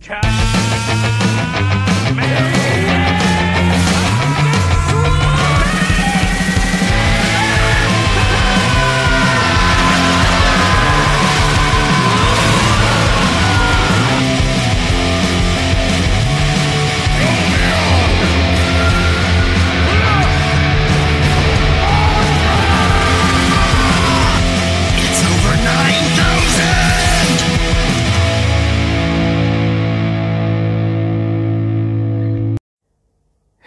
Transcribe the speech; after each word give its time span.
It's 0.00 1.17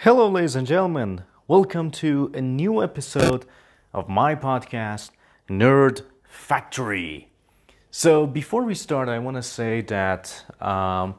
Hello, 0.04 0.28
ladies 0.28 0.56
and 0.56 0.66
gentlemen. 0.66 1.22
Welcome 1.46 1.92
to 1.92 2.32
a 2.34 2.40
new 2.40 2.82
episode 2.82 3.46
of 3.94 4.08
my 4.08 4.34
podcast, 4.34 5.10
Nerd 5.48 6.02
Factory. 6.24 7.28
So, 7.92 8.26
before 8.26 8.64
we 8.64 8.74
start, 8.74 9.08
I 9.08 9.20
want 9.20 9.36
to 9.36 9.44
say 9.44 9.80
that 9.82 10.44
um, 10.60 11.14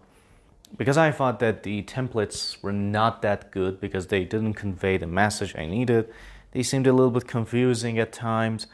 because 0.76 0.98
I 0.98 1.12
thought 1.12 1.40
that 1.40 1.64
the 1.64 1.84
templates 1.84 2.62
were 2.62 2.74
not 2.74 3.22
that 3.22 3.52
good 3.52 3.80
because 3.80 4.08
they 4.08 4.26
didn't 4.26 4.56
convey 4.56 4.98
the 4.98 5.08
message 5.08 5.56
I 5.58 5.66
needed, 5.66 6.14
they 6.52 6.62
seemed 6.62 6.86
a 6.86 6.92
little 6.92 7.12
bit 7.12 7.26
confusing 7.26 7.98
at 8.00 8.12
times. 8.12 8.68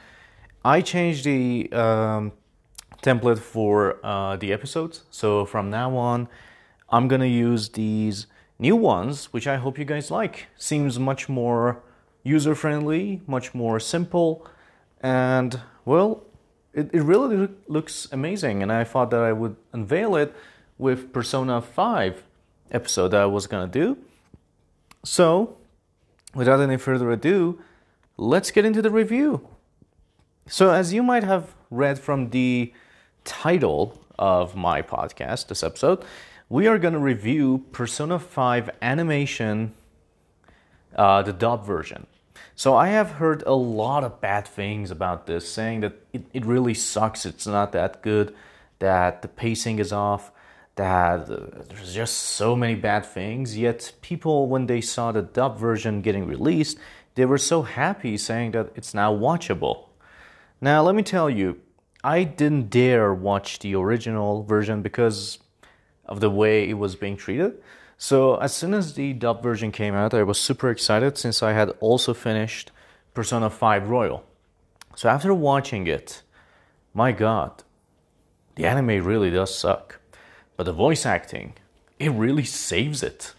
I 0.65 0.81
changed 0.81 1.23
the 1.25 1.71
um, 1.71 2.31
template 3.03 3.37
for 3.37 4.03
uh, 4.03 4.37
the 4.37 4.53
episodes. 4.53 5.03
So 5.11 5.45
from 5.45 5.69
now 5.69 5.95
on, 5.95 6.27
I'm 6.89 7.07
gonna 7.07 7.27
use 7.27 7.69
these 7.69 8.25
new 8.59 8.75
ones, 8.75 9.31
which 9.33 9.47
I 9.47 9.55
hope 9.55 9.79
you 9.79 9.85
guys 9.85 10.11
like. 10.11 10.47
Seems 10.57 10.99
much 10.99 11.29
more 11.29 11.81
user 12.23 12.53
friendly, 12.53 13.21
much 13.25 13.55
more 13.55 13.79
simple, 13.79 14.45
and 15.01 15.61
well, 15.85 16.23
it, 16.73 16.89
it 16.93 17.01
really 17.01 17.35
loo- 17.37 17.55
looks 17.67 18.07
amazing. 18.11 18.61
And 18.61 18.71
I 18.71 18.83
thought 18.83 19.09
that 19.11 19.21
I 19.21 19.31
would 19.31 19.55
unveil 19.71 20.15
it 20.15 20.35
with 20.77 21.11
Persona 21.13 21.61
5 21.61 22.23
episode 22.71 23.09
that 23.09 23.21
I 23.21 23.25
was 23.25 23.47
gonna 23.47 23.67
do. 23.67 23.97
So, 25.03 25.57
without 26.35 26.59
any 26.59 26.77
further 26.77 27.09
ado, 27.11 27.61
let's 28.17 28.51
get 28.51 28.65
into 28.65 28.81
the 28.81 28.91
review. 28.91 29.47
So, 30.47 30.71
as 30.71 30.93
you 30.93 31.01
might 31.01 31.23
have 31.23 31.55
read 31.71 31.99
from 31.99 32.31
the 32.31 32.73
title 33.23 33.99
of 34.19 34.55
my 34.55 34.81
podcast, 34.81 35.47
this 35.47 35.63
episode, 35.63 36.03
we 36.49 36.67
are 36.67 36.77
going 36.77 36.93
to 36.93 36.99
review 36.99 37.65
Persona 37.71 38.19
5 38.19 38.69
Animation, 38.81 39.73
uh, 40.95 41.21
the 41.23 41.33
dub 41.33 41.65
version. 41.65 42.05
So, 42.55 42.75
I 42.75 42.89
have 42.89 43.11
heard 43.11 43.43
a 43.47 43.53
lot 43.53 44.03
of 44.03 44.19
bad 44.19 44.45
things 44.45 44.91
about 44.91 45.25
this, 45.25 45.49
saying 45.49 45.79
that 45.79 45.93
it, 46.11 46.25
it 46.33 46.45
really 46.45 46.73
sucks, 46.73 47.25
it's 47.25 47.47
not 47.47 47.71
that 47.71 48.01
good, 48.01 48.35
that 48.79 49.21
the 49.21 49.29
pacing 49.29 49.79
is 49.79 49.93
off, 49.93 50.31
that 50.75 51.29
uh, 51.29 51.63
there's 51.69 51.93
just 51.93 52.17
so 52.17 52.57
many 52.57 52.75
bad 52.75 53.05
things. 53.05 53.57
Yet, 53.57 53.93
people, 54.01 54.47
when 54.47 54.65
they 54.65 54.81
saw 54.81 55.13
the 55.13 55.21
dub 55.21 55.57
version 55.57 56.01
getting 56.01 56.25
released, 56.25 56.77
they 57.15 57.25
were 57.25 57.37
so 57.37 57.61
happy, 57.61 58.17
saying 58.17 58.51
that 58.51 58.71
it's 58.75 58.93
now 58.93 59.15
watchable. 59.15 59.85
Now, 60.59 60.81
let 60.81 60.95
me 60.95 61.03
tell 61.03 61.29
you, 61.29 61.61
I 62.03 62.23
didn't 62.23 62.69
dare 62.69 63.13
watch 63.13 63.59
the 63.59 63.75
original 63.75 64.43
version 64.43 64.81
because 64.81 65.39
of 66.05 66.21
the 66.21 66.29
way 66.29 66.69
it 66.69 66.75
was 66.75 66.95
being 66.95 67.17
treated. 67.17 67.61
So, 67.97 68.37
as 68.37 68.53
soon 68.53 68.73
as 68.73 68.93
the 68.93 69.11
dub 69.13 69.43
version 69.43 69.71
came 69.71 69.93
out, 69.93 70.13
I 70.13 70.23
was 70.23 70.39
super 70.39 70.69
excited 70.69 71.17
since 71.17 71.43
I 71.43 71.51
had 71.51 71.71
also 71.81 72.13
finished 72.13 72.71
Persona 73.13 73.49
5 73.49 73.89
Royal. 73.89 74.23
So, 74.95 75.09
after 75.09 75.33
watching 75.33 75.87
it, 75.87 76.21
my 76.93 77.11
god, 77.11 77.63
the 78.55 78.65
anime 78.65 79.03
really 79.05 79.29
does 79.29 79.53
suck. 79.53 79.99
But 80.55 80.65
the 80.65 80.73
voice 80.73 81.05
acting, 81.05 81.53
it 81.99 82.11
really 82.11 82.45
saves 82.45 83.03
it. 83.03 83.33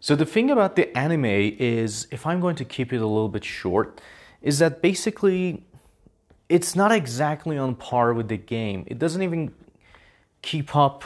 So 0.00 0.14
the 0.14 0.26
thing 0.26 0.50
about 0.50 0.76
the 0.76 0.96
anime 0.96 1.24
is, 1.24 2.06
if 2.10 2.26
I'm 2.26 2.40
going 2.40 2.56
to 2.56 2.64
keep 2.64 2.92
it 2.92 3.00
a 3.00 3.06
little 3.06 3.28
bit 3.28 3.44
short, 3.44 4.00
is 4.42 4.60
that 4.60 4.80
basically 4.80 5.64
it's 6.48 6.74
not 6.74 6.92
exactly 6.92 7.58
on 7.58 7.74
par 7.74 8.14
with 8.14 8.28
the 8.28 8.36
game. 8.36 8.84
It 8.86 8.98
doesn't 8.98 9.22
even 9.22 9.54
keep 10.42 10.74
up 10.74 11.04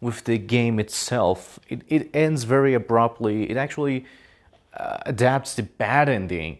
with 0.00 0.24
the 0.24 0.36
game 0.36 0.78
itself. 0.78 1.58
It, 1.68 1.82
it 1.88 2.10
ends 2.14 2.44
very 2.44 2.74
abruptly. 2.74 3.48
It 3.50 3.56
actually 3.56 4.04
uh, 4.74 4.98
adapts 5.06 5.54
the 5.54 5.62
bad 5.62 6.08
ending 6.08 6.58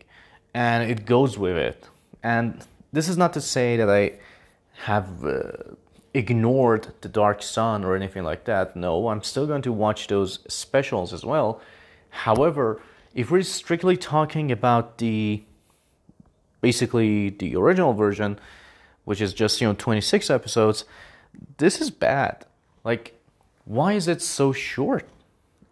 and 0.55 0.89
it 0.91 1.05
goes 1.05 1.37
with 1.37 1.57
it. 1.57 1.89
And 2.23 2.65
this 2.93 3.09
is 3.09 3.17
not 3.17 3.33
to 3.35 3.41
say 3.41 3.77
that 3.77 3.91
I 3.91 4.13
have 4.85 5.25
uh, 5.25 5.43
ignored 6.15 6.89
the 7.01 7.09
Dark 7.09 7.43
Sun 7.43 7.85
or 7.85 7.97
anything 7.97 8.23
like 8.23 8.45
that. 8.45 8.77
No, 8.77 9.09
I'm 9.09 9.23
still 9.23 9.47
going 9.47 9.63
to 9.63 9.73
watch 9.73 10.07
those 10.07 10.39
specials 10.49 11.13
as 11.13 11.25
well. 11.25 11.61
However, 12.11 12.81
if 13.15 13.31
we're 13.31 13.43
strictly 13.43 13.97
talking 13.97 14.53
about 14.53 14.99
the 14.99 15.43
basically 16.63 17.29
the 17.29 17.55
original 17.57 17.93
version, 17.93 18.39
which 19.05 19.21
is 19.21 19.35
just 19.35 19.61
you 19.61 19.69
know 19.69 19.75
26 19.75 20.31
episodes, 20.31 20.87
this 21.59 21.83
is 21.83 21.91
bad. 21.91 22.47
Like, 22.85 23.21
why 23.67 23.93
is 23.93 24.09
it 24.09 24.23
so 24.23 24.53
short? 24.53 25.07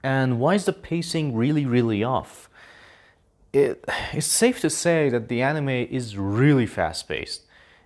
And 0.02 0.38
why 0.38 0.54
is 0.54 0.66
the 0.66 0.72
pacing 0.74 1.34
really, 1.34 1.64
really 1.64 2.04
off? 2.04 2.50
It, 3.52 3.84
it's 4.12 4.26
safe 4.26 4.60
to 4.60 4.70
say 4.70 5.08
that 5.08 5.28
the 5.28 5.42
anime 5.42 5.68
is 5.68 6.16
really 6.16 6.66
fast 6.66 7.08
paced. 7.08 7.42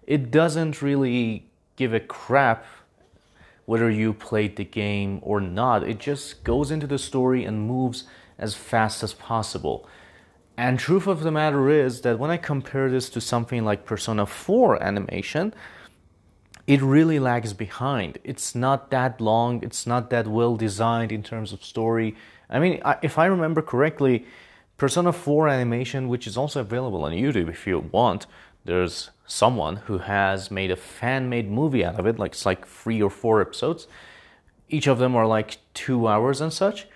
It 0.07 0.31
doesn't 0.31 0.83
really 0.83 1.47
give 1.77 1.95
a 1.95 2.01
crap 2.01 2.65
whether 3.67 3.91
you 3.91 4.13
played 4.13 4.57
the 4.57 4.65
game 4.65 5.21
or 5.23 5.41
not. 5.41 5.83
It 5.83 5.99
just 5.99 6.45
goes 6.45 6.71
into 6.71 6.87
the 6.87 6.99
story 6.99 7.45
and 7.45 7.67
moves 7.67 8.05
as 8.39 8.55
fast 8.55 9.03
as 9.03 9.15
possible. 9.15 9.89
And 10.57 10.79
truth 10.79 11.07
of 11.07 11.23
the 11.23 11.33
matter 11.33 11.69
is 11.69 12.03
that 12.03 12.19
when 12.19 12.31
I 12.31 12.37
compare 12.37 12.91
this 12.91 13.11
to 13.11 13.21
something 13.21 13.65
like 13.65 13.85
Persona 13.85 14.25
4 14.25 14.83
animation, 14.83 15.53
it 16.67 16.81
really 16.81 17.19
lags 17.19 17.53
behind. 17.53 18.19
It's 18.25 18.55
not 18.55 18.91
that 18.91 19.21
long, 19.21 19.63
it's 19.63 19.87
not 19.87 20.11
that 20.11 20.27
well 20.29 20.57
designed 20.57 21.13
in 21.13 21.23
terms 21.23 21.53
of 21.53 21.65
story. 21.65 22.15
I 22.49 22.59
mean, 22.59 22.81
if 23.03 23.19
I 23.19 23.27
remember 23.27 23.63
correctly, 23.63 24.27
Persona 24.77 25.13
4 25.13 25.49
animation, 25.49 26.09
which 26.09 26.27
is 26.27 26.37
also 26.37 26.61
available 26.61 27.05
on 27.05 27.13
YouTube 27.13 27.49
if 27.49 27.67
you 27.67 27.81
want, 27.81 28.27
there's 28.65 29.11
someone 29.27 29.77
who 29.77 29.99
has 29.99 30.51
made 30.51 30.71
a 30.71 30.77
fan 30.77 31.29
made 31.29 31.51
movie 31.51 31.85
out 31.85 31.99
of 31.99 32.07
it, 32.07 32.19
like 32.19 32.33
it's 32.33 32.47
like 32.47 32.67
three 32.67 33.03
or 33.03 33.11
four 33.11 33.41
episodes. 33.41 33.87
Each 34.69 34.87
of 34.87 34.99
them 34.99 35.15
are 35.17 35.27
like 35.27 35.59
two 35.75 36.07
hours 36.07 36.41
and 36.41 36.53
such. 36.53 36.87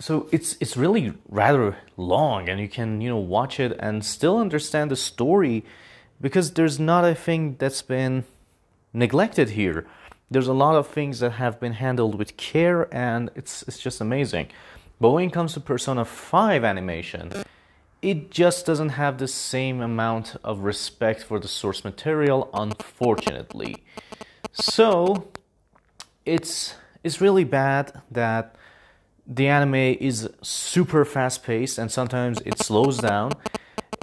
So 0.00 0.28
it's 0.30 0.56
it's 0.60 0.76
really 0.76 1.12
rather 1.28 1.76
long 1.96 2.48
and 2.48 2.60
you 2.60 2.68
can, 2.68 3.00
you 3.00 3.08
know, 3.08 3.18
watch 3.18 3.58
it 3.58 3.76
and 3.80 4.04
still 4.04 4.38
understand 4.38 4.90
the 4.90 4.96
story 4.96 5.64
because 6.20 6.52
there's 6.52 6.78
not 6.78 7.04
a 7.04 7.14
thing 7.14 7.56
that's 7.58 7.82
been 7.82 8.24
neglected 8.92 9.50
here. 9.50 9.86
There's 10.30 10.46
a 10.46 10.52
lot 10.52 10.76
of 10.76 10.86
things 10.86 11.20
that 11.20 11.32
have 11.32 11.58
been 11.58 11.74
handled 11.74 12.14
with 12.16 12.36
care 12.36 12.92
and 12.94 13.30
it's 13.34 13.62
it's 13.62 13.78
just 13.78 14.00
amazing. 14.00 14.48
But 15.00 15.10
when 15.10 15.28
it 15.28 15.32
comes 15.32 15.54
to 15.54 15.60
Persona 15.60 16.04
5 16.04 16.64
animation, 16.64 17.32
it 18.02 18.30
just 18.30 18.66
doesn't 18.66 18.90
have 18.90 19.18
the 19.18 19.28
same 19.28 19.80
amount 19.80 20.36
of 20.44 20.60
respect 20.60 21.22
for 21.22 21.38
the 21.38 21.48
source 21.48 21.84
material, 21.84 22.50
unfortunately. 22.54 23.82
So 24.52 25.28
it's 26.24 26.74
it's 27.02 27.20
really 27.20 27.44
bad 27.44 28.00
that 28.10 28.54
the 29.28 29.46
anime 29.46 29.74
is 29.74 30.28
super 30.40 31.04
fast 31.04 31.44
paced 31.44 31.76
and 31.76 31.92
sometimes 31.92 32.40
it 32.46 32.58
slows 32.58 32.98
down. 32.98 33.32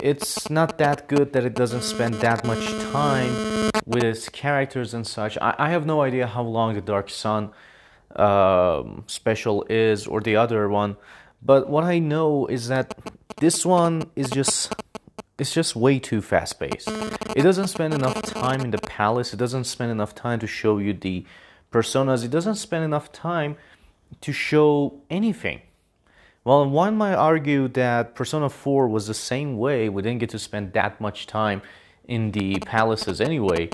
It's 0.01 0.49
not 0.51 0.77
that 0.77 1.07
good 1.07 1.33
that 1.33 1.43
it 1.45 1.55
doesn't 1.55 1.81
spend 1.81 2.15
that 2.15 2.45
much 2.45 2.65
time 2.91 3.71
with 3.87 4.03
its 4.03 4.29
characters 4.29 4.93
and 4.93 5.05
such. 5.05 5.35
I, 5.41 5.55
I 5.57 5.69
have 5.71 5.85
no 5.85 6.01
idea 6.01 6.27
how 6.27 6.43
long 6.43 6.75
the 6.75 6.81
Dark 6.81 7.09
Sun 7.09 7.49
um, 8.15 9.03
special 9.07 9.65
is 9.67 10.05
or 10.05 10.21
the 10.21 10.35
other 10.35 10.69
one, 10.69 10.95
but 11.41 11.69
what 11.69 11.83
I 11.83 11.97
know 11.97 12.45
is 12.45 12.67
that 12.67 12.93
this 13.37 13.65
one 13.65 14.03
is 14.15 14.29
just 14.29 14.73
it's 15.37 15.53
just 15.53 15.75
way 15.75 15.99
too 15.99 16.21
fast 16.21 16.59
paced. 16.59 16.87
It 17.35 17.41
doesn't 17.41 17.67
spend 17.67 17.93
enough 17.93 18.21
time 18.21 18.61
in 18.61 18.71
the 18.71 18.77
palace. 18.77 19.33
It 19.33 19.37
doesn't 19.37 19.65
spend 19.65 19.91
enough 19.91 20.15
time 20.15 20.39
to 20.39 20.47
show 20.47 20.77
you 20.77 20.93
the 20.93 21.25
personas. 21.73 22.23
It 22.23 22.31
doesn't 22.31 22.55
spend 22.55 22.85
enough 22.85 23.11
time 23.11 23.57
to 24.21 24.31
show 24.31 25.01
anything. 25.09 25.61
Well, 26.43 26.69
one 26.69 26.95
might 26.95 27.15
argue 27.15 27.67
that 27.69 28.13
Persona 28.13 28.49
4 28.49 28.87
was 28.87 29.07
the 29.07 29.13
same 29.15 29.57
way. 29.57 29.89
We 29.89 30.03
didn't 30.03 30.19
get 30.19 30.29
to 30.29 30.39
spend 30.39 30.73
that 30.73 31.01
much 31.01 31.25
time 31.25 31.61
in 32.07 32.31
the 32.31 32.59
palaces 32.59 33.19
anyway. 33.19 33.69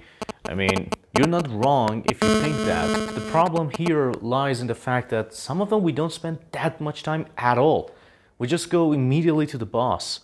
I 0.45 0.55
mean, 0.55 0.89
you're 1.17 1.27
not 1.27 1.51
wrong 1.51 2.03
if 2.09 2.23
you 2.23 2.41
think 2.41 2.55
that. 2.65 3.13
The 3.13 3.27
problem 3.29 3.71
here 3.77 4.13
lies 4.21 4.61
in 4.61 4.67
the 4.67 4.75
fact 4.75 5.09
that 5.09 5.33
some 5.33 5.61
of 5.61 5.69
them 5.69 5.83
we 5.83 5.91
don't 5.91 6.13
spend 6.13 6.39
that 6.53 6.79
much 6.79 7.03
time 7.03 7.25
at 7.37 7.57
all. 7.57 7.91
We 8.37 8.47
just 8.47 8.69
go 8.69 8.93
immediately 8.93 9.45
to 9.47 9.57
the 9.57 9.65
boss. 9.65 10.21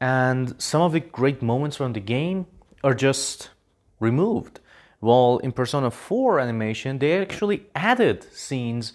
And 0.00 0.54
some 0.60 0.82
of 0.82 0.92
the 0.92 1.00
great 1.00 1.42
moments 1.42 1.76
from 1.76 1.92
the 1.92 2.00
game 2.00 2.46
are 2.84 2.94
just 2.94 3.50
removed. 3.98 4.60
While 5.00 5.38
in 5.38 5.50
Persona 5.50 5.90
4 5.90 6.38
animation, 6.38 6.98
they 7.00 7.20
actually 7.20 7.66
added 7.74 8.32
scenes 8.32 8.92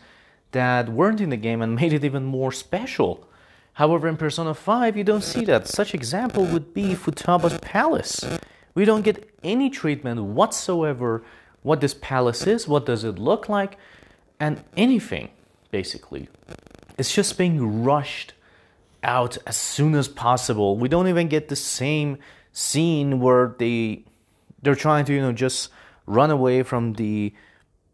that 0.52 0.90
weren't 0.90 1.22
in 1.22 1.30
the 1.30 1.38
game 1.38 1.62
and 1.62 1.76
made 1.82 1.94
it 1.94 2.04
even 2.04 2.24
more 2.24 2.52
special. 2.52 3.28
However, 3.74 4.08
in 4.08 4.18
Persona 4.18 4.54
5, 4.54 4.98
you 4.98 5.04
don't 5.04 5.24
see 5.24 5.46
that. 5.46 5.68
Such 5.68 5.94
example 5.94 6.46
would 6.46 6.74
be 6.74 6.96
Futaba's 6.96 7.60
palace. 7.60 8.26
We 8.74 8.86
don't 8.86 9.04
get 9.04 9.30
any 9.44 9.70
treatment 9.70 10.24
whatsoever 10.24 11.24
what 11.62 11.82
this 11.82 11.94
palace 11.94 12.48
is, 12.48 12.68
what 12.68 12.86
does 12.86 13.04
it 13.04 13.20
look 13.20 13.50
like, 13.50 13.78
and 14.40 14.64
anything, 14.76 15.30
basically. 15.70 16.30
It's 16.98 17.14
just 17.14 17.38
being 17.38 17.84
rushed 17.84 18.34
out 19.04 19.38
as 19.46 19.58
soon 19.58 19.94
as 19.96 20.08
possible. 20.08 20.78
We 20.78 20.88
don't 20.88 21.08
even 21.08 21.28
get 21.28 21.50
the 21.50 21.56
same 21.56 22.18
scene 22.52 23.20
where 23.20 23.56
they 23.60 24.04
they're 24.64 24.76
trying 24.76 25.06
to, 25.06 25.14
you 25.14 25.22
know, 25.22 25.34
just 25.34 25.70
run 26.08 26.32
away 26.32 26.64
from 26.64 26.94
the 26.94 27.34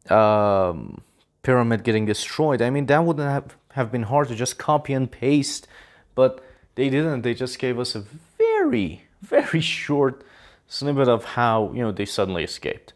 um, 0.09 1.01
pyramid 1.43 1.83
getting 1.83 2.05
destroyed. 2.05 2.61
I 2.61 2.69
mean, 2.69 2.87
that 2.87 3.03
wouldn't 3.03 3.29
have, 3.29 3.57
have 3.73 3.91
been 3.91 4.03
hard 4.03 4.29
to 4.29 4.35
just 4.35 4.57
copy 4.57 4.93
and 4.93 5.11
paste, 5.11 5.67
but 6.15 6.43
they 6.75 6.89
didn't. 6.89 7.21
They 7.21 7.33
just 7.33 7.59
gave 7.59 7.77
us 7.77 7.95
a 7.95 8.03
very, 8.37 9.03
very 9.21 9.61
short 9.61 10.23
snippet 10.67 11.07
of 11.07 11.25
how, 11.25 11.71
you 11.73 11.81
know, 11.81 11.91
they 11.91 12.05
suddenly 12.05 12.43
escaped. 12.43 12.93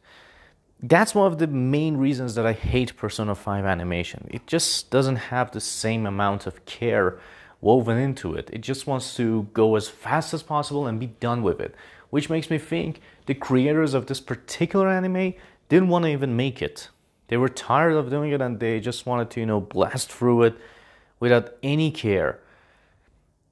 That's 0.82 1.16
one 1.16 1.32
of 1.32 1.40
the 1.40 1.48
main 1.48 1.98
reasons 1.98 2.36
that 2.36 2.46
I 2.46 2.54
hate 2.54 2.96
Persona 2.96 3.36
5 3.36 3.66
animation. 3.66 4.28
It 4.30 4.48
just 4.48 4.92
doesn't 4.92 5.16
have 5.16 5.52
the 5.52 5.60
same 5.60 6.06
amount 6.06 6.46
of 6.46 6.66
care 6.66 7.20
woven 7.62 7.98
into 7.98 8.36
it. 8.36 8.50
It 8.54 8.62
just 8.62 8.86
wants 8.86 9.16
to 9.18 9.48
go 9.54 9.76
as 9.76 9.90
fast 9.90 10.34
as 10.34 10.44
possible 10.44 10.86
and 10.86 11.00
be 11.00 11.08
done 11.08 11.42
with 11.42 11.60
it, 11.60 11.74
which 12.12 12.30
makes 12.30 12.50
me 12.50 12.60
think 12.60 13.02
the 13.26 13.34
creators 13.34 13.94
of 13.94 14.06
this 14.06 14.20
particular 14.20 14.88
anime 14.88 15.34
didn't 15.68 15.90
want 15.90 16.06
to 16.06 16.12
even 16.12 16.38
make 16.38 16.62
it. 16.62 16.90
They 17.28 17.38
were 17.38 17.50
tired 17.50 17.94
of 17.94 18.10
doing 18.10 18.32
it 18.32 18.42
and 18.42 18.60
they 18.60 18.80
just 18.80 19.06
wanted 19.06 19.30
to, 19.32 19.40
you 19.40 19.46
know, 19.46 19.60
blast 19.62 20.12
through 20.12 20.44
it 20.44 20.58
without 21.20 21.56
any 21.62 21.92
care. 21.92 22.40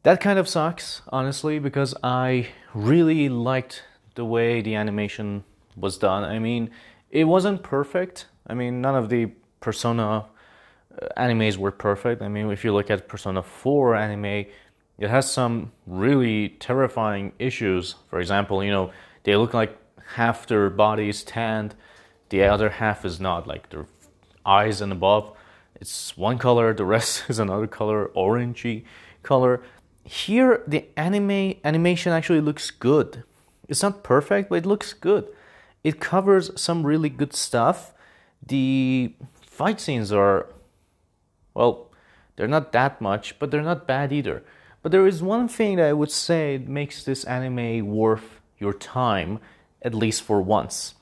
That 0.03 0.21
kind 0.21 0.37
of 0.37 0.47
sucks, 0.47 1.01
honestly, 1.09 1.59
because 1.59 1.95
I 2.03 2.49
really 2.73 3.27
liked 3.27 3.83
the 4.13 4.23
way 4.23 4.61
the 4.61 4.75
animation 4.75 5.43
was 5.75 5.97
done. 5.97 6.23
I 6.23 6.39
mean, 6.39 6.69
it 7.09 7.25
wasn't 7.25 7.63
perfect. 7.63 8.27
I 8.47 8.53
mean, 8.53 8.81
none 8.81 8.95
of 8.95 9.09
the 9.09 9.31
Persona 9.59 10.25
uh, 11.01 11.07
animes 11.17 11.57
were 11.57 11.71
perfect. 11.71 12.21
I 12.21 12.27
mean, 12.27 12.51
if 12.51 12.63
you 12.63 12.71
look 12.71 12.91
at 12.91 13.07
Persona 13.07 13.41
4 13.41 13.95
anime, 13.95 14.45
it 14.97 15.09
has 15.09 15.29
some 15.29 15.71
really 15.87 16.49
terrifying 16.49 17.33
issues. 17.39 17.95
For 18.09 18.19
example, 18.19 18.63
you 18.63 18.71
know, 18.71 18.91
they 19.23 19.35
look 19.35 19.53
like 19.53 19.77
half 20.13 20.45
their 20.45 20.69
body 20.69 21.09
is 21.09 21.23
tanned 21.23 21.73
the 22.35 22.43
other 22.43 22.69
half 22.69 23.05
is 23.05 23.17
not 23.17 23.47
like 23.47 23.69
their 23.69 23.85
eyes 24.45 24.81
and 24.81 24.91
above. 24.91 25.31
It's 25.79 26.17
one 26.17 26.37
color 26.37 26.73
the 26.73 26.83
rest 26.83 27.23
is 27.29 27.39
another 27.39 27.67
color 27.67 28.09
orangey 28.15 28.83
color. 29.23 29.61
Here 30.03 30.61
the 30.67 30.85
anime 30.97 31.55
animation 31.63 32.11
actually 32.11 32.41
looks 32.41 32.71
good. 32.71 33.23
It's 33.69 33.81
not 33.81 34.03
perfect 34.03 34.49
but 34.49 34.57
it 34.57 34.65
looks 34.65 34.91
good. 34.91 35.27
It 35.83 36.01
covers 36.01 36.51
some 36.59 36.85
really 36.85 37.09
good 37.09 37.33
stuff. 37.33 37.93
The 38.45 39.13
fight 39.41 39.79
scenes 39.79 40.11
are 40.11 40.47
well 41.53 41.89
they're 42.35 42.49
not 42.57 42.73
that 42.73 42.99
much 42.99 43.39
but 43.39 43.49
they're 43.49 43.61
not 43.61 43.87
bad 43.87 44.11
either. 44.11 44.43
But 44.81 44.91
there 44.91 45.07
is 45.07 45.23
one 45.23 45.47
thing 45.47 45.77
that 45.77 45.87
i 45.87 45.93
would 45.93 46.11
say 46.11 46.57
makes 46.57 47.03
this 47.05 47.23
anime 47.23 47.87
worth 47.87 48.41
your 48.59 48.73
time 48.73 49.39
at 49.81 49.95
least 49.95 50.21
for 50.21 50.41
once 50.41 50.95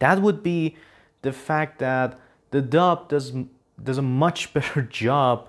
that 0.00 0.20
would 0.20 0.42
be 0.42 0.76
the 1.22 1.32
fact 1.32 1.78
that 1.78 2.18
the 2.50 2.60
dub 2.60 3.08
does 3.08 3.32
does 3.82 3.98
a 3.98 4.02
much 4.02 4.52
better 4.54 4.82
job 4.82 5.48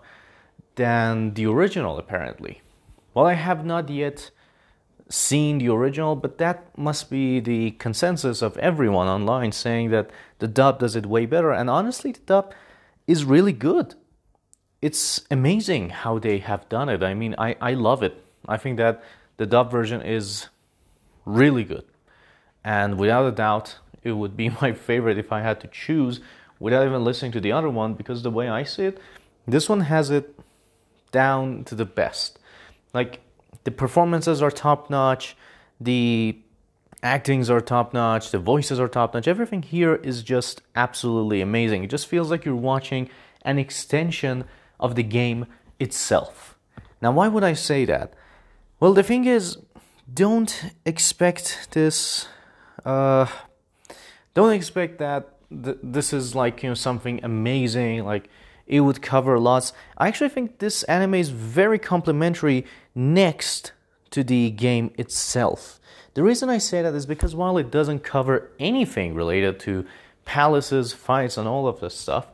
than 0.75 1.33
the 1.33 1.45
original 1.45 1.97
apparently. 1.97 2.61
Well, 3.13 3.25
I 3.25 3.33
have 3.33 3.65
not 3.65 3.89
yet 3.89 4.31
seen 5.09 5.57
the 5.57 5.69
original, 5.69 6.15
but 6.15 6.37
that 6.37 6.77
must 6.77 7.09
be 7.09 7.39
the 7.39 7.71
consensus 7.71 8.41
of 8.41 8.57
everyone 8.57 9.07
online 9.07 9.51
saying 9.51 9.89
that 9.91 10.09
the 10.39 10.47
dub 10.47 10.79
does 10.79 10.95
it 10.95 11.05
way 11.05 11.25
better. 11.25 11.51
And 11.51 11.69
honestly, 11.69 12.13
the 12.13 12.21
dub 12.21 12.53
is 13.07 13.25
really 13.25 13.51
good. 13.53 13.95
It's 14.81 15.21
amazing 15.29 15.89
how 15.89 16.17
they 16.17 16.39
have 16.39 16.67
done 16.69 16.89
it. 16.89 17.03
I 17.03 17.13
mean, 17.13 17.35
I, 17.37 17.55
I 17.59 17.73
love 17.73 18.01
it. 18.01 18.23
I 18.47 18.57
think 18.57 18.77
that 18.77 19.03
the 19.37 19.45
dub 19.45 19.69
version 19.69 20.01
is 20.01 20.47
really 21.25 21.63
good. 21.63 21.85
And 22.63 22.97
without 22.97 23.25
a 23.25 23.31
doubt, 23.31 23.79
it 24.03 24.13
would 24.13 24.35
be 24.35 24.49
my 24.61 24.73
favorite 24.73 25.17
if 25.17 25.31
I 25.31 25.41
had 25.41 25.59
to 25.61 25.67
choose 25.67 26.19
without 26.59 26.85
even 26.85 27.03
listening 27.03 27.31
to 27.33 27.41
the 27.41 27.51
other 27.51 27.69
one 27.69 27.93
because 27.93 28.21
the 28.23 28.31
way 28.31 28.47
I 28.47 28.63
see 28.63 28.85
it, 28.85 28.99
this 29.47 29.67
one 29.67 29.81
has 29.81 30.09
it 30.09 30.39
down 31.11 31.63
to 31.65 31.75
the 31.75 31.85
best. 31.85 32.39
Like 32.93 33.21
the 33.63 33.71
performances 33.71 34.41
are 34.41 34.51
top 34.51 34.89
notch, 34.89 35.35
the 35.79 36.37
actings 37.03 37.49
are 37.49 37.61
top 37.61 37.93
notch, 37.93 38.31
the 38.31 38.39
voices 38.39 38.79
are 38.79 38.87
top 38.87 39.13
notch. 39.13 39.27
Everything 39.27 39.63
here 39.63 39.95
is 39.95 40.23
just 40.23 40.61
absolutely 40.75 41.41
amazing. 41.41 41.83
It 41.83 41.89
just 41.89 42.07
feels 42.07 42.29
like 42.29 42.45
you're 42.45 42.55
watching 42.55 43.09
an 43.43 43.57
extension 43.57 44.45
of 44.79 44.95
the 44.95 45.03
game 45.03 45.47
itself. 45.79 46.57
Now, 47.01 47.11
why 47.11 47.27
would 47.27 47.43
I 47.43 47.53
say 47.53 47.85
that? 47.85 48.13
Well, 48.79 48.93
the 48.93 49.03
thing 49.03 49.25
is, 49.25 49.57
don't 50.11 50.71
expect 50.85 51.69
this 51.71 52.27
uh, 52.85 53.27
don't 54.33 54.53
expect 54.53 54.99
that 54.99 55.35
th- 55.49 55.77
this 55.83 56.13
is 56.13 56.35
like 56.35 56.63
you 56.63 56.69
know 56.69 56.75
something 56.75 57.19
amazing 57.23 58.05
like 58.05 58.29
it 58.67 58.81
would 58.81 59.01
cover 59.01 59.37
lots. 59.37 59.73
I 59.97 60.07
actually 60.07 60.29
think 60.29 60.59
this 60.59 60.83
anime 60.83 61.15
is 61.15 61.29
very 61.29 61.77
complementary 61.77 62.65
next 62.95 63.73
to 64.11 64.23
the 64.23 64.51
game 64.51 64.91
itself. 64.97 65.79
The 66.13 66.23
reason 66.23 66.49
i 66.49 66.57
say 66.57 66.81
that 66.81 66.93
is 66.93 67.05
because 67.05 67.35
while 67.35 67.57
it 67.57 67.71
doesn't 67.71 67.99
cover 68.03 68.51
anything 68.59 69.15
related 69.15 69.59
to 69.61 69.85
palaces 70.25 70.93
fights 70.93 71.37
and 71.37 71.47
all 71.47 71.67
of 71.67 71.79
this 71.79 71.95
stuff 71.95 72.27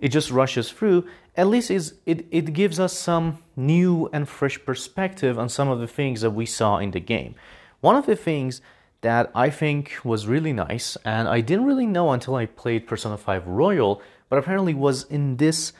it 0.00 0.08
just 0.08 0.30
rushes 0.30 0.70
through. 0.70 1.06
At 1.36 1.48
least 1.48 1.70
it, 1.70 2.26
it 2.30 2.52
gives 2.52 2.80
us 2.80 2.92
some 2.92 3.42
new 3.56 4.08
and 4.12 4.28
fresh 4.28 4.62
perspective 4.64 5.38
on 5.38 5.48
some 5.48 5.68
of 5.68 5.80
the 5.80 5.86
things 5.86 6.20
that 6.20 6.30
we 6.30 6.46
saw 6.46 6.78
in 6.78 6.90
the 6.90 7.00
game. 7.00 7.34
One 7.80 7.96
of 7.96 8.06
the 8.06 8.16
things 8.16 8.60
that 9.02 9.30
I 9.34 9.50
think 9.50 9.98
was 10.04 10.26
really 10.26 10.52
nice, 10.52 10.96
and 11.04 11.28
I 11.28 11.40
didn't 11.40 11.66
really 11.66 11.86
know 11.86 12.12
until 12.12 12.34
I 12.34 12.46
played 12.46 12.86
Persona 12.86 13.16
5 13.16 13.46
Royal, 13.46 14.02
but 14.28 14.38
apparently 14.38 14.74
was 14.74 15.04
in 15.04 15.36
this 15.36 15.72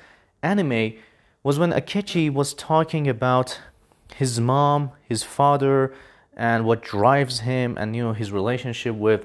anime, 0.42 0.94
was 1.42 1.58
when 1.58 1.72
Akechi 1.72 2.32
was 2.32 2.54
talking 2.54 3.08
about 3.08 3.60
his 4.14 4.40
mom, 4.40 4.92
his 5.08 5.22
father, 5.22 5.94
and 6.36 6.64
what 6.64 6.82
drives 6.82 7.40
him, 7.40 7.76
and 7.78 7.96
you 7.96 8.02
know 8.02 8.12
his 8.12 8.30
relationship 8.30 8.94
with 8.94 9.24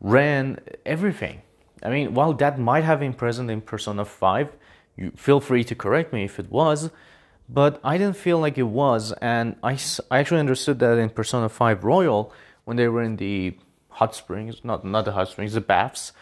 Ren, 0.00 0.58
everything. 0.84 1.42
I 1.82 1.90
mean, 1.90 2.14
while 2.14 2.32
that 2.34 2.58
might 2.58 2.84
have 2.84 3.00
been 3.00 3.14
present 3.14 3.50
in 3.50 3.60
Persona 3.60 4.04
5, 4.04 4.52
you 4.96 5.12
feel 5.16 5.40
free 5.40 5.64
to 5.64 5.74
correct 5.74 6.12
me 6.12 6.24
if 6.24 6.38
it 6.38 6.50
was, 6.50 6.90
but 7.48 7.80
I 7.82 7.98
didn't 7.98 8.16
feel 8.16 8.38
like 8.38 8.58
it 8.58 8.64
was, 8.64 9.12
and 9.22 9.56
I, 9.62 9.78
I 10.10 10.18
actually 10.18 10.40
understood 10.40 10.80
that 10.80 10.98
in 10.98 11.10
Persona 11.10 11.48
5 11.48 11.84
Royal 11.84 12.32
when 12.68 12.76
they 12.76 12.86
were 12.86 13.02
in 13.02 13.16
the 13.16 13.56
hot 13.88 14.14
springs, 14.14 14.62
not 14.62 14.84
not 14.84 15.06
the 15.06 15.12
hot 15.12 15.28
springs, 15.28 15.54
the 15.54 15.60
baths. 15.62 16.12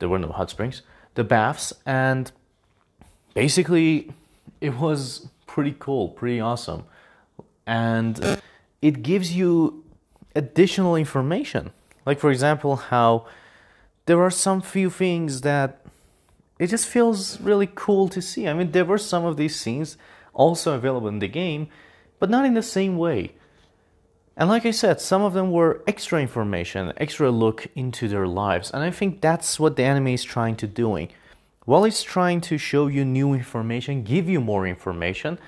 There 0.00 0.08
were 0.10 0.18
no 0.18 0.28
hot 0.28 0.50
springs, 0.50 0.82
the 1.14 1.24
baths, 1.24 1.72
and 1.86 2.30
basically 3.32 4.12
it 4.60 4.76
was 4.78 5.30
pretty 5.46 5.74
cool, 5.78 6.10
pretty 6.10 6.40
awesome, 6.40 6.84
and 7.66 8.42
it 8.82 9.02
gives 9.02 9.34
you 9.34 9.82
additional 10.36 10.94
information. 10.94 11.70
Like 12.04 12.20
for 12.20 12.30
example, 12.30 12.76
how 12.76 13.26
there 14.04 14.20
are 14.20 14.30
some 14.30 14.60
few 14.60 14.90
things 14.90 15.40
that 15.40 15.80
it 16.58 16.66
just 16.66 16.86
feels 16.86 17.40
really 17.40 17.70
cool 17.74 18.08
to 18.08 18.20
see. 18.20 18.46
I 18.46 18.52
mean, 18.52 18.72
there 18.72 18.84
were 18.84 18.98
some 18.98 19.24
of 19.24 19.38
these 19.38 19.56
scenes 19.58 19.96
also 20.34 20.74
available 20.74 21.08
in 21.08 21.20
the 21.20 21.28
game, 21.28 21.68
but 22.18 22.28
not 22.28 22.44
in 22.44 22.52
the 22.52 22.62
same 22.62 22.98
way. 22.98 23.32
And 24.36 24.48
like 24.48 24.64
I 24.64 24.70
said, 24.70 25.00
some 25.00 25.22
of 25.22 25.34
them 25.34 25.50
were 25.50 25.82
extra 25.86 26.20
information, 26.20 26.92
extra 26.96 27.30
look 27.30 27.66
into 27.74 28.08
their 28.08 28.26
lives. 28.26 28.70
And 28.70 28.82
I 28.82 28.90
think 28.90 29.20
that's 29.20 29.60
what 29.60 29.76
the 29.76 29.84
anime 29.84 30.08
is 30.08 30.24
trying 30.24 30.56
to 30.56 30.66
doing. 30.66 31.10
While 31.64 31.84
it's 31.84 32.02
trying 32.02 32.40
to 32.42 32.58
show 32.58 32.86
you 32.86 33.04
new 33.04 33.34
information, 33.34 34.02
give 34.02 34.28
you 34.28 34.40
more 34.40 34.66
information, 34.66 35.38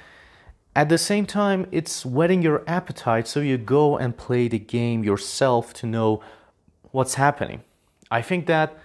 at 0.76 0.88
the 0.88 0.98
same 0.98 1.24
time, 1.24 1.66
it's 1.70 2.04
whetting 2.04 2.42
your 2.42 2.62
appetite 2.66 3.26
so 3.26 3.40
you 3.40 3.56
go 3.58 3.96
and 3.96 4.16
play 4.16 4.48
the 4.48 4.58
game 4.58 5.04
yourself 5.04 5.72
to 5.74 5.86
know 5.86 6.20
what's 6.90 7.14
happening. 7.14 7.62
I 8.10 8.22
think 8.22 8.46
that 8.46 8.76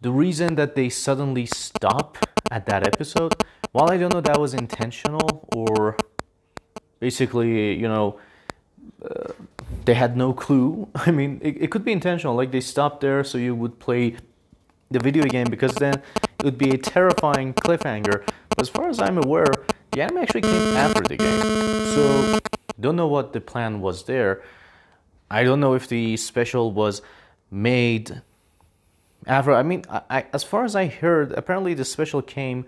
the 0.00 0.10
reason 0.10 0.56
that 0.56 0.74
they 0.74 0.88
suddenly 0.88 1.46
stop 1.46 2.18
at 2.50 2.66
that 2.66 2.86
episode, 2.86 3.34
while 3.72 3.90
I 3.90 3.96
don't 3.96 4.12
know 4.12 4.20
that 4.20 4.40
was 4.40 4.52
intentional 4.52 5.48
or 5.54 5.96
basically, 7.00 7.74
you 7.74 7.88
know, 7.88 8.18
they 9.84 9.94
had 9.94 10.16
no 10.16 10.32
clue. 10.32 10.88
I 10.94 11.10
mean, 11.10 11.40
it, 11.42 11.62
it 11.62 11.70
could 11.70 11.84
be 11.84 11.92
intentional. 11.92 12.34
Like 12.34 12.50
they 12.50 12.60
stopped 12.60 13.00
there 13.00 13.24
so 13.24 13.38
you 13.38 13.54
would 13.54 13.78
play 13.78 14.16
the 14.90 14.98
video 14.98 15.24
game 15.24 15.46
because 15.50 15.74
then 15.74 15.94
it 15.94 16.44
would 16.44 16.58
be 16.58 16.70
a 16.70 16.78
terrifying 16.78 17.54
cliffhanger. 17.54 18.24
But 18.48 18.60
as 18.60 18.68
far 18.68 18.88
as 18.88 19.00
I'm 19.00 19.18
aware, 19.18 19.52
the 19.92 20.02
anime 20.02 20.18
actually 20.18 20.42
came 20.42 20.76
after 20.76 21.02
the 21.02 21.16
game. 21.16 21.40
So 21.94 22.38
don't 22.80 22.96
know 22.96 23.08
what 23.08 23.32
the 23.32 23.40
plan 23.40 23.80
was 23.80 24.04
there. 24.04 24.42
I 25.30 25.44
don't 25.44 25.60
know 25.60 25.74
if 25.74 25.88
the 25.88 26.16
special 26.16 26.72
was 26.72 27.02
made 27.50 28.22
after. 29.26 29.52
I 29.52 29.62
mean, 29.62 29.84
I, 29.90 30.02
I, 30.08 30.26
as 30.32 30.42
far 30.42 30.64
as 30.64 30.74
I 30.74 30.86
heard, 30.86 31.32
apparently 31.32 31.74
the 31.74 31.84
special 31.84 32.22
came 32.22 32.66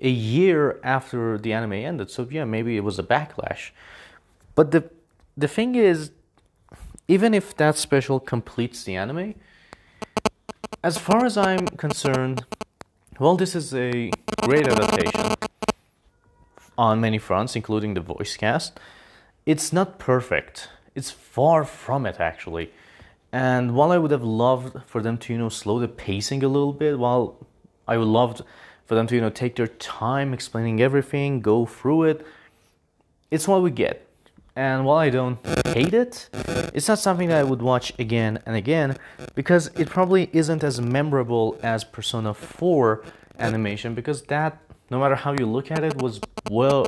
a 0.00 0.08
year 0.08 0.80
after 0.82 1.38
the 1.38 1.52
anime 1.52 1.74
ended. 1.74 2.10
So 2.10 2.26
yeah, 2.30 2.44
maybe 2.44 2.76
it 2.76 2.84
was 2.84 2.98
a 2.98 3.02
backlash. 3.02 3.70
But 4.54 4.72
the 4.72 4.90
the 5.40 5.48
thing 5.48 5.74
is, 5.74 6.12
even 7.08 7.32
if 7.32 7.56
that 7.56 7.76
special 7.76 8.20
completes 8.20 8.84
the 8.84 8.94
anime, 8.94 9.34
as 10.84 10.98
far 10.98 11.24
as 11.24 11.36
I'm 11.36 11.66
concerned, 11.66 12.44
well, 13.18 13.36
this 13.36 13.54
is 13.54 13.74
a 13.74 14.10
great 14.42 14.68
adaptation 14.68 15.34
on 16.76 17.00
many 17.00 17.18
fronts, 17.18 17.56
including 17.56 17.94
the 17.94 18.00
voice 18.00 18.36
cast. 18.36 18.78
It's 19.46 19.72
not 19.72 19.98
perfect. 19.98 20.68
It's 20.94 21.10
far 21.10 21.64
from 21.64 22.04
it, 22.04 22.20
actually. 22.20 22.72
And 23.32 23.74
while 23.74 23.92
I 23.92 23.98
would 23.98 24.10
have 24.10 24.24
loved 24.24 24.82
for 24.86 25.00
them 25.00 25.16
to, 25.18 25.32
you 25.32 25.38
know, 25.38 25.48
slow 25.48 25.78
the 25.78 25.88
pacing 25.88 26.42
a 26.42 26.48
little 26.48 26.74
bit, 26.74 26.98
while 26.98 27.46
I 27.88 27.96
would 27.96 28.08
love 28.08 28.42
for 28.84 28.94
them 28.94 29.06
to, 29.06 29.14
you 29.14 29.20
know, 29.22 29.30
take 29.30 29.56
their 29.56 29.68
time 29.68 30.34
explaining 30.34 30.82
everything, 30.82 31.40
go 31.40 31.64
through 31.64 32.04
it, 32.04 32.26
it's 33.30 33.48
what 33.48 33.62
we 33.62 33.70
get. 33.70 34.06
And 34.56 34.84
while 34.84 34.98
I 34.98 35.10
don't 35.10 35.38
hate 35.68 35.94
it, 35.94 36.28
it's 36.74 36.88
not 36.88 36.98
something 36.98 37.28
that 37.28 37.38
I 37.38 37.44
would 37.44 37.62
watch 37.62 37.92
again 37.98 38.42
and 38.46 38.56
again 38.56 38.96
because 39.34 39.68
it 39.68 39.88
probably 39.88 40.28
isn't 40.32 40.64
as 40.64 40.80
memorable 40.80 41.58
as 41.62 41.84
Persona 41.84 42.34
4 42.34 43.04
animation 43.38 43.94
because 43.94 44.22
that, 44.22 44.58
no 44.90 44.98
matter 44.98 45.14
how 45.14 45.32
you 45.32 45.46
look 45.46 45.70
at 45.70 45.84
it, 45.84 46.02
was 46.02 46.20
well, 46.50 46.86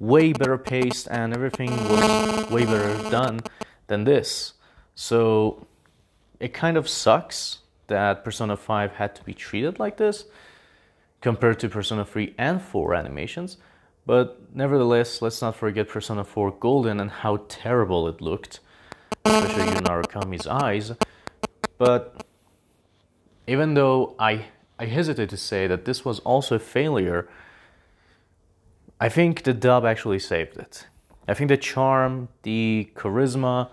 way 0.00 0.32
better 0.32 0.58
paced 0.58 1.08
and 1.10 1.32
everything 1.32 1.70
was 1.70 2.50
way 2.50 2.64
better 2.64 3.10
done 3.10 3.40
than 3.86 4.04
this. 4.04 4.54
So 4.94 5.66
it 6.40 6.52
kind 6.52 6.76
of 6.76 6.88
sucks 6.88 7.58
that 7.86 8.24
Persona 8.24 8.56
5 8.56 8.92
had 8.92 9.14
to 9.14 9.22
be 9.22 9.32
treated 9.32 9.78
like 9.78 9.96
this 9.96 10.24
compared 11.20 11.60
to 11.60 11.68
Persona 11.68 12.04
3 12.04 12.34
and 12.36 12.60
4 12.60 12.94
animations. 12.94 13.58
But 14.06 14.54
nevertheless, 14.54 15.20
let's 15.20 15.42
not 15.42 15.56
forget 15.56 15.88
Persona 15.88 16.22
4 16.22 16.52
Golden 16.52 17.00
and 17.00 17.10
how 17.10 17.44
terrible 17.48 18.06
it 18.06 18.20
looked, 18.20 18.60
especially 19.24 19.64
Yu 19.64 19.80
Narukami's 19.80 20.46
eyes. 20.46 20.92
But 21.76 22.24
even 23.46 23.74
though 23.74 24.14
I 24.18 24.46
I 24.78 24.86
hesitate 24.86 25.30
to 25.30 25.36
say 25.36 25.66
that 25.66 25.86
this 25.86 26.04
was 26.04 26.20
also 26.20 26.56
a 26.56 26.58
failure, 26.58 27.28
I 29.00 29.08
think 29.08 29.42
the 29.42 29.54
dub 29.54 29.84
actually 29.84 30.18
saved 30.18 30.56
it. 30.58 30.86
I 31.26 31.34
think 31.34 31.48
the 31.48 31.56
charm, 31.56 32.28
the 32.42 32.90
charisma 32.94 33.70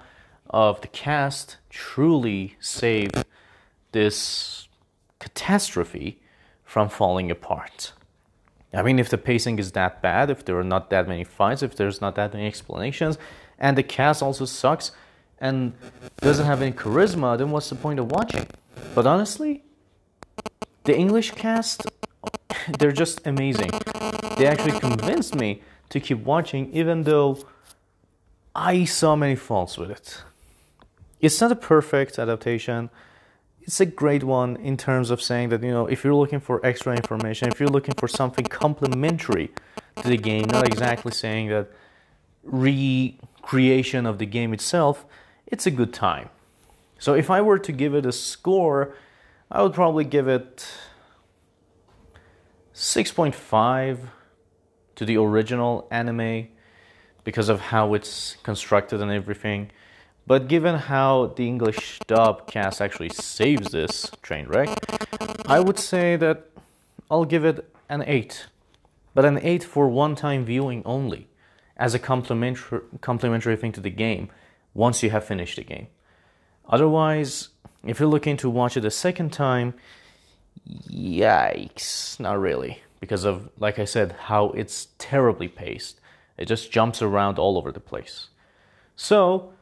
of 0.50 0.82
the 0.82 0.88
cast 0.88 1.58
truly 1.70 2.56
saved 2.60 3.24
this 3.92 4.68
catastrophe 5.20 6.22
from 6.64 6.90
falling 6.90 7.30
apart. 7.30 7.94
I 8.74 8.82
mean, 8.82 8.98
if 8.98 9.10
the 9.10 9.18
pacing 9.18 9.60
is 9.60 9.74
that 9.74 10.02
bad, 10.02 10.30
if 10.30 10.44
there 10.46 10.58
are 10.58 10.64
not 10.64 10.90
that 10.90 11.08
many 11.08 11.24
fights, 11.24 11.62
if 11.62 11.76
there's 11.76 12.02
not 12.02 12.16
that 12.16 12.34
many 12.34 12.48
explanations, 12.48 13.18
and 13.60 13.78
the 13.78 13.84
cast 13.84 14.24
also 14.24 14.46
sucks 14.46 14.92
and 15.40 15.74
doesn't 16.22 16.46
have 16.46 16.62
any 16.62 16.72
charisma, 16.72 17.38
then 17.38 17.52
what's 17.52 17.70
the 17.70 17.76
point 17.76 18.00
of 18.00 18.12
watching? 18.12 18.48
But 18.96 19.06
honestly, 19.06 19.64
the 20.86 20.98
English 20.98 21.32
cast, 21.32 21.86
they're 22.80 22.92
just 22.92 23.26
amazing. 23.28 23.72
They 24.38 24.48
actually 24.48 24.80
convinced 24.80 25.36
me 25.36 25.62
to 25.90 26.00
keep 26.00 26.20
watching, 26.20 26.74
even 26.74 27.04
though 27.04 27.46
I 28.56 28.86
saw 28.86 29.16
many 29.16 29.36
faults 29.36 29.78
with 29.78 29.92
it. 29.92 30.24
It's 31.20 31.40
not 31.40 31.52
a 31.52 31.56
perfect 31.56 32.18
adaptation 32.18 32.90
it's 33.66 33.80
a 33.80 33.86
great 33.86 34.24
one 34.24 34.58
in 34.58 34.76
terms 34.76 35.10
of 35.10 35.22
saying 35.22 35.50
that 35.50 35.64
you 35.64 35.72
know 35.72 35.88
if 35.88 36.04
you're 36.04 36.14
looking 36.14 36.40
for 36.40 36.64
extra 36.66 36.96
information 36.96 37.48
if 37.50 37.60
you're 37.60 37.70
looking 37.70 37.96
for 37.96 38.08
something 38.08 38.46
complementary 38.46 39.52
to 40.02 40.08
the 40.08 40.18
game 40.18 40.46
not 40.50 40.68
exactly 40.68 41.12
saying 41.12 41.48
that 41.50 41.70
recreation 42.44 44.06
of 44.06 44.18
the 44.20 44.26
game 44.26 44.54
itself 44.54 45.06
it's 45.48 45.68
a 45.68 45.72
good 45.72 45.94
time. 45.94 46.30
So 47.00 47.14
if 47.14 47.30
i 47.30 47.42
were 47.42 47.60
to 47.60 47.72
give 47.72 47.96
it 47.96 48.06
a 48.06 48.12
score 48.12 48.96
i 49.50 49.62
would 49.62 49.74
probably 49.74 50.04
give 50.04 50.28
it 50.28 50.68
6.5 52.74 53.98
to 54.96 55.06
the 55.06 55.18
original 55.18 55.88
anime 55.92 56.48
because 57.24 57.48
of 57.48 57.60
how 57.60 57.94
it's 57.94 58.36
constructed 58.44 59.02
and 59.02 59.12
everything 59.12 59.72
but 60.26 60.48
given 60.48 60.76
how 60.76 61.34
the 61.36 61.48
English 61.48 62.00
dub 62.08 62.48
cast 62.48 62.82
actually 62.82 63.10
saves 63.10 63.72
this 63.72 64.10
train 64.22 64.48
wreck, 64.48 64.70
I 65.46 65.60
would 65.60 65.80
say 65.80 66.16
that 66.18 66.46
I'll 67.12 67.26
give 67.26 67.46
it 67.46 67.70
an 67.90 68.04
8. 68.06 68.48
But 69.14 69.26
an 69.26 69.40
8 69.42 69.64
for 69.64 69.88
one 69.90 70.16
time 70.16 70.46
viewing 70.46 70.82
only, 70.86 71.28
as 71.78 71.94
a 71.94 72.00
complimentary, 72.00 72.82
complimentary 73.02 73.56
thing 73.56 73.72
to 73.74 73.82
the 73.82 73.90
game 73.90 74.30
once 74.74 75.04
you 75.04 75.10
have 75.10 75.24
finished 75.24 75.58
the 75.58 75.64
game. 75.64 75.88
Otherwise, 76.68 77.50
if 77.86 78.00
you're 78.00 78.10
looking 78.10 78.38
to 78.38 78.50
watch 78.50 78.78
it 78.78 78.86
a 78.86 78.92
second 78.92 79.34
time, 79.34 79.74
yikes, 80.90 82.20
not 82.20 82.40
really. 82.40 82.82
Because 83.00 83.26
of, 83.26 83.50
like 83.60 83.80
I 83.80 83.86
said, 83.86 84.14
how 84.14 84.52
it's 84.52 84.88
terribly 84.98 85.50
paced. 85.50 86.00
It 86.38 86.46
just 86.46 86.72
jumps 86.72 87.02
around 87.02 87.38
all 87.38 87.58
over 87.58 87.72
the 87.72 87.82
place. 87.82 88.30
So, 88.96 89.54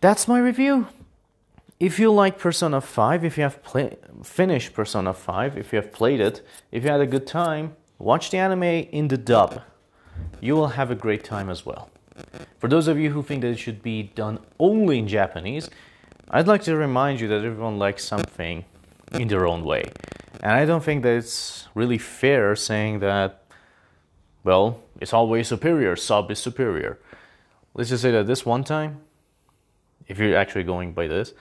that's 0.00 0.28
my 0.28 0.38
review. 0.38 0.86
If 1.80 1.98
you 1.98 2.12
like 2.12 2.38
Persona 2.38 2.80
5, 2.80 3.24
if 3.24 3.36
you 3.36 3.42
have 3.44 3.62
play- 3.62 3.96
finished 4.22 4.72
Persona 4.74 5.12
5, 5.14 5.56
if 5.56 5.72
you 5.72 5.76
have 5.76 5.92
played 5.92 6.20
it, 6.20 6.46
if 6.72 6.84
you 6.84 6.90
had 6.90 7.00
a 7.00 7.06
good 7.06 7.26
time, 7.26 7.76
watch 7.98 8.30
the 8.30 8.38
anime 8.38 8.62
in 8.62 9.08
the 9.08 9.16
dub. 9.16 9.62
You 10.40 10.54
will 10.54 10.68
have 10.68 10.90
a 10.90 10.96
great 10.96 11.22
time 11.24 11.48
as 11.48 11.64
well. 11.64 11.90
For 12.58 12.68
those 12.68 12.88
of 12.88 12.98
you 12.98 13.10
who 13.10 13.22
think 13.22 13.42
that 13.42 13.48
it 13.48 13.58
should 13.58 13.82
be 13.82 14.02
done 14.02 14.40
only 14.58 14.98
in 14.98 15.06
Japanese, 15.06 15.70
I'd 16.30 16.48
like 16.48 16.62
to 16.64 16.76
remind 16.76 17.20
you 17.20 17.28
that 17.28 17.44
everyone 17.44 17.78
likes 17.78 18.04
something 18.04 18.64
in 19.12 19.28
their 19.28 19.46
own 19.46 19.64
way. 19.64 19.84
And 20.42 20.52
I 20.52 20.64
don't 20.64 20.82
think 20.82 21.02
that 21.04 21.16
it's 21.16 21.68
really 21.74 21.98
fair 21.98 22.54
saying 22.56 22.98
that, 23.00 23.44
well, 24.44 24.80
it's 25.00 25.12
always 25.12 25.48
superior, 25.48 25.96
sub 25.96 26.30
is 26.30 26.38
superior. 26.38 26.98
Let's 27.74 27.90
just 27.90 28.02
say 28.02 28.10
that 28.10 28.26
this 28.26 28.44
one 28.44 28.64
time, 28.64 29.00
if 30.08 30.18
you're 30.18 30.36
actually 30.36 30.64
going 30.64 30.92
by 30.92 31.06
this, 31.06 31.32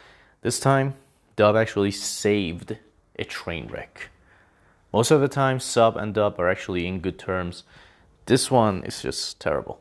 this 0.41 0.59
time 0.59 0.93
dub 1.35 1.55
actually 1.55 1.91
saved 1.91 2.77
a 3.17 3.23
train 3.23 3.67
wreck. 3.67 4.09
Most 4.93 5.11
of 5.11 5.21
the 5.21 5.27
time, 5.27 5.59
sub 5.59 5.97
and 5.97 6.13
dub 6.13 6.39
are 6.39 6.49
actually 6.49 6.87
in 6.87 6.99
good 6.99 7.17
terms. 7.19 7.63
This 8.25 8.51
one 8.51 8.83
is 8.83 9.01
just 9.01 9.39
terrible. 9.39 9.79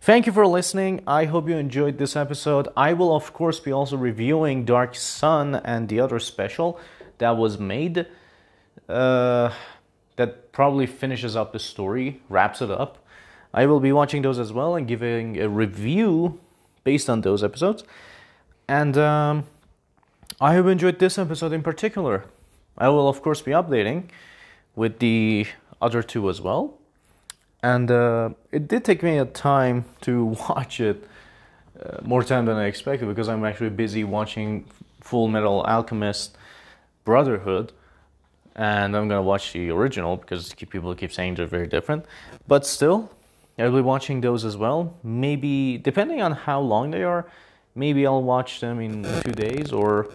Thank 0.00 0.26
you 0.26 0.32
for 0.32 0.46
listening. 0.46 1.02
I 1.06 1.26
hope 1.26 1.48
you 1.48 1.56
enjoyed 1.56 1.98
this 1.98 2.16
episode. 2.16 2.68
I 2.76 2.92
will, 2.94 3.14
of 3.14 3.32
course, 3.32 3.60
be 3.60 3.72
also 3.72 3.96
reviewing 3.96 4.64
Dark 4.64 4.94
Sun 4.94 5.56
and 5.56 5.88
the 5.88 6.00
other 6.00 6.18
special 6.18 6.80
that 7.18 7.36
was 7.36 7.58
made. 7.58 8.06
Uh, 8.88 9.52
that 10.16 10.52
probably 10.52 10.86
finishes 10.86 11.36
up 11.36 11.52
the 11.52 11.58
story, 11.58 12.20
wraps 12.28 12.60
it 12.60 12.70
up. 12.70 12.98
I 13.54 13.66
will 13.66 13.80
be 13.80 13.92
watching 13.92 14.22
those 14.22 14.38
as 14.38 14.52
well 14.52 14.74
and 14.74 14.86
giving 14.86 15.40
a 15.40 15.48
review 15.48 16.40
based 16.84 17.10
on 17.10 17.20
those 17.20 17.42
episodes. 17.42 17.84
And 18.68 18.96
um, 18.96 19.44
I 20.40 20.54
you 20.54 20.68
enjoyed 20.68 20.98
this 20.98 21.18
episode 21.18 21.52
in 21.52 21.62
particular. 21.62 22.24
I 22.78 22.88
will, 22.88 23.08
of 23.08 23.20
course, 23.22 23.42
be 23.42 23.52
updating 23.52 24.04
with 24.74 24.98
the 25.00 25.46
other 25.82 26.02
two 26.02 26.30
as 26.30 26.40
well. 26.40 26.78
And 27.62 27.90
uh, 27.90 28.30
it 28.52 28.68
did 28.68 28.84
take 28.84 29.02
me 29.02 29.18
a 29.18 29.26
time 29.26 29.84
to 30.02 30.24
watch 30.48 30.80
it, 30.80 31.06
uh, 31.82 31.98
more 32.02 32.22
time 32.22 32.46
than 32.46 32.56
I 32.56 32.66
expected, 32.66 33.06
because 33.08 33.28
I'm 33.28 33.44
actually 33.44 33.70
busy 33.70 34.04
watching 34.04 34.66
Full 35.00 35.28
Metal 35.28 35.62
Alchemist 35.62 36.36
Brotherhood. 37.04 37.72
And 38.56 38.96
I'm 38.96 39.08
gonna 39.08 39.22
watch 39.22 39.52
the 39.52 39.70
original 39.70 40.16
because 40.16 40.52
people 40.54 40.94
keep 40.94 41.12
saying 41.12 41.34
they're 41.34 41.46
very 41.46 41.66
different. 41.66 42.04
But 42.46 42.66
still, 42.66 43.10
I'll 43.58 43.72
be 43.72 43.80
watching 43.80 44.20
those 44.20 44.44
as 44.44 44.56
well. 44.56 44.96
Maybe, 45.02 45.78
depending 45.78 46.22
on 46.22 46.32
how 46.32 46.60
long 46.60 46.90
they 46.90 47.02
are, 47.02 47.26
maybe 47.74 48.06
I'll 48.06 48.22
watch 48.22 48.60
them 48.60 48.80
in 48.80 49.02
two 49.22 49.32
days 49.32 49.72
or 49.72 50.08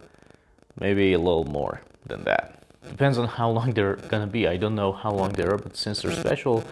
maybe 0.79 1.13
a 1.13 1.19
little 1.19 1.45
more 1.45 1.81
than 2.05 2.23
that. 2.23 2.63
Depends 2.87 3.17
on 3.17 3.27
how 3.27 3.49
long 3.49 3.71
they're 3.71 3.95
gonna 3.95 4.27
be. 4.27 4.47
I 4.47 4.57
don't 4.57 4.75
know 4.75 4.91
how 4.91 5.11
long 5.11 5.33
they 5.33 5.43
are, 5.43 5.57
but 5.57 5.75
since 5.75 6.01
they're 6.01 6.11
special, 6.11 6.63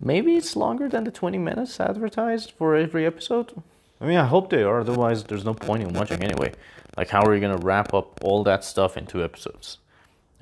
maybe 0.00 0.36
it's 0.36 0.56
longer 0.56 0.88
than 0.88 1.04
the 1.04 1.10
20 1.10 1.38
minutes 1.38 1.80
advertised 1.80 2.52
for 2.52 2.76
every 2.76 3.06
episode. 3.06 3.62
I 4.00 4.06
mean, 4.06 4.16
I 4.16 4.26
hope 4.26 4.50
they 4.50 4.62
are, 4.62 4.80
otherwise, 4.80 5.24
there's 5.24 5.44
no 5.44 5.54
point 5.54 5.82
in 5.82 5.92
watching 5.92 6.22
anyway. 6.22 6.52
Like, 6.96 7.08
how 7.10 7.22
are 7.22 7.34
you 7.34 7.40
gonna 7.40 7.58
wrap 7.58 7.92
up 7.92 8.20
all 8.22 8.42
that 8.44 8.64
stuff 8.64 8.96
in 8.96 9.06
two 9.06 9.22
episodes? 9.22 9.78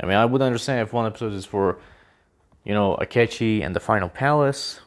I 0.01 0.07
mean, 0.07 0.17
I 0.17 0.25
would 0.25 0.43
understand 0.43 0.81
if 0.81 0.93
one 0.93 1.07
episode 1.07 1.33
is 1.33 1.45
for, 1.45 1.79
you 2.65 2.73
know, 2.73 2.97
Akechi 3.01 3.65
and 3.65 3.75
the 3.75 3.81
Final 3.81 4.09
Palace, 4.09 4.81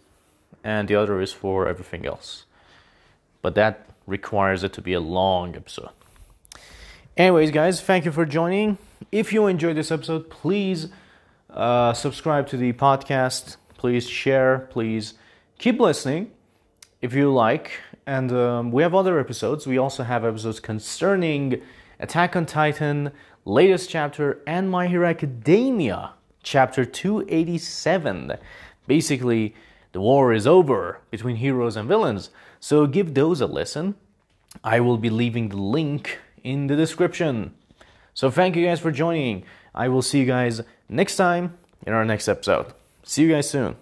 and 0.63 0.87
the 0.87 0.95
other 0.95 1.21
is 1.21 1.33
for 1.33 1.67
everything 1.67 2.05
else. 2.05 2.45
But 3.41 3.55
that 3.55 3.89
requires 4.05 4.63
it 4.63 4.73
to 4.73 4.81
be 4.81 4.93
a 4.93 4.99
long 4.99 5.55
episode. 5.55 5.89
Anyways, 7.17 7.51
guys, 7.51 7.81
thank 7.81 8.05
you 8.05 8.11
for 8.11 8.25
joining. 8.25 8.77
If 9.11 9.33
you 9.33 9.47
enjoyed 9.47 9.75
this 9.75 9.91
episode, 9.91 10.29
please 10.29 10.87
uh, 11.49 11.93
subscribe 11.93 12.47
to 12.47 12.57
the 12.57 12.73
podcast. 12.73 13.57
Please 13.77 14.07
share. 14.07 14.67
Please 14.69 15.15
keep 15.57 15.79
listening 15.79 16.31
if 17.01 17.13
you 17.13 17.31
like. 17.33 17.79
And 18.05 18.31
um, 18.31 18.71
we 18.71 18.83
have 18.83 18.95
other 18.95 19.19
episodes. 19.19 19.67
We 19.67 19.77
also 19.77 20.03
have 20.03 20.23
episodes 20.23 20.59
concerning 20.59 21.61
Attack 21.99 22.35
on 22.35 22.45
Titan, 22.45 23.11
latest 23.45 23.89
chapter, 23.89 24.41
and 24.47 24.69
My 24.69 24.87
Hero 24.87 25.07
Academia, 25.07 26.13
chapter 26.43 26.85
287. 26.85 28.33
Basically, 28.87 29.55
the 29.91 30.01
war 30.01 30.33
is 30.33 30.47
over 30.47 30.99
between 31.09 31.37
heroes 31.37 31.75
and 31.75 31.87
villains. 31.87 32.29
So 32.59 32.87
give 32.87 33.13
those 33.13 33.41
a 33.41 33.47
listen. 33.47 33.95
I 34.63 34.79
will 34.79 34.97
be 34.97 35.09
leaving 35.09 35.49
the 35.49 35.57
link 35.57 36.19
in 36.43 36.67
the 36.67 36.75
description. 36.75 37.53
So 38.13 38.29
thank 38.29 38.55
you 38.55 38.65
guys 38.65 38.79
for 38.79 38.91
joining. 38.91 39.43
I 39.73 39.87
will 39.87 40.01
see 40.01 40.19
you 40.19 40.25
guys 40.25 40.61
next 40.89 41.15
time 41.15 41.57
in 41.85 41.93
our 41.93 42.05
next 42.05 42.27
episode. 42.27 42.73
See 43.03 43.23
you 43.23 43.29
guys 43.29 43.49
soon. 43.49 43.75